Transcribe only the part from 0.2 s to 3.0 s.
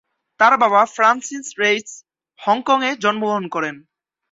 তার বাবা, Francis Reyes, হংকংয়ে